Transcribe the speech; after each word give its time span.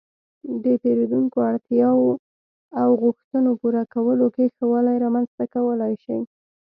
-د 0.59 0.65
پېرېدونکو 0.81 1.37
اړتیاو 1.49 2.01
او 2.81 2.89
غوښتنو 3.03 3.51
پوره 3.59 3.83
کولو 3.93 4.27
کې 4.35 4.45
ښه 4.55 4.65
والی 4.71 4.95
رامنځته 5.05 5.43
کولای 5.55 5.93
شئ 6.03 6.19